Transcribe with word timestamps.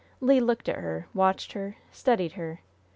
Le 0.19 0.39
looked 0.41 0.67
at 0.67 0.77
her, 0.79 1.05
watched 1.13 1.53
her, 1.53 1.77
studied 1.91 2.31
her. 2.31 2.59